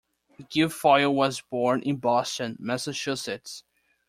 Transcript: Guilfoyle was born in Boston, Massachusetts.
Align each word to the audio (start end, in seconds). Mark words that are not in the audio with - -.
Guilfoyle 0.49 1.13
was 1.13 1.41
born 1.41 1.83
in 1.83 1.97
Boston, 1.97 2.57
Massachusetts. 2.59 3.63